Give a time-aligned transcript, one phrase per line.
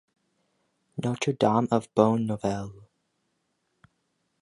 [1.03, 2.71] Notre-Dame of Bonne Nouvelle.